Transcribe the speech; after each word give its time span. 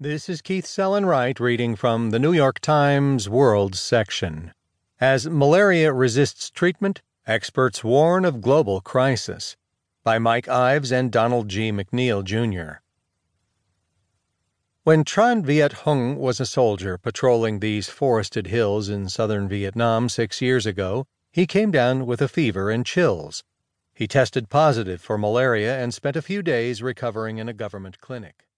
This 0.00 0.28
is 0.28 0.42
Keith 0.42 0.66
Sellon-Wright 0.66 1.38
reading 1.38 1.76
from 1.76 2.10
the 2.10 2.18
New 2.18 2.32
York 2.32 2.58
Times 2.58 3.28
World 3.28 3.76
section. 3.76 4.52
As 5.00 5.28
malaria 5.28 5.92
resists 5.92 6.50
treatment, 6.50 7.00
experts 7.28 7.84
warn 7.84 8.24
of 8.24 8.40
global 8.40 8.80
crisis. 8.80 9.56
By 10.02 10.18
Mike 10.18 10.48
Ives 10.48 10.90
and 10.90 11.12
Donald 11.12 11.46
G. 11.48 11.70
McNeil, 11.70 12.24
Jr. 12.24 12.80
When 14.82 15.04
Tran 15.04 15.44
Viet 15.44 15.84
Hung 15.84 16.16
was 16.16 16.40
a 16.40 16.46
soldier 16.46 16.98
patrolling 16.98 17.60
these 17.60 17.88
forested 17.88 18.48
hills 18.48 18.88
in 18.88 19.08
southern 19.08 19.48
Vietnam 19.48 20.08
six 20.08 20.42
years 20.42 20.66
ago, 20.66 21.06
he 21.30 21.46
came 21.46 21.70
down 21.70 22.04
with 22.04 22.20
a 22.20 22.26
fever 22.26 22.68
and 22.68 22.84
chills. 22.84 23.44
He 23.94 24.08
tested 24.08 24.48
positive 24.50 25.00
for 25.00 25.16
malaria 25.16 25.80
and 25.80 25.94
spent 25.94 26.16
a 26.16 26.20
few 26.20 26.42
days 26.42 26.82
recovering 26.82 27.38
in 27.38 27.48
a 27.48 27.52
government 27.52 28.00
clinic. 28.00 28.48